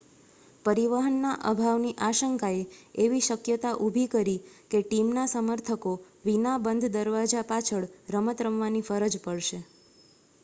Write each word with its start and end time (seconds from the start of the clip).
પરિવહનના 0.65 1.33
અભાવની 1.49 1.91
આશંકાએ 2.05 2.61
એવી 3.03 3.19
શક્યતા 3.25 3.73
ઊભી 3.79 4.05
કરી 4.13 4.35
કે 4.71 4.81
ટીમના 4.83 5.25
સમર્થકો 5.31 5.93
વિના 6.25 6.55
બંધ 6.63 6.91
દરવાજા 6.95 7.43
પાછળ 7.51 7.85
રમત 8.11 8.47
રમવાની 8.47 8.85
ફરજ 8.87 9.19
પડશે 9.21 9.61